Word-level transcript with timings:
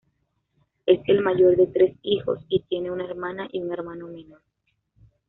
Es 0.87 0.99
el 1.05 1.21
mayor 1.21 1.55
de 1.57 1.67
tres 1.67 1.95
hijos; 2.01 2.39
tiene 2.67 2.89
una 2.89 3.05
hermana 3.05 3.47
y 3.51 3.61
un 3.61 3.71
hermano 3.71 4.07
menor. 4.07 4.41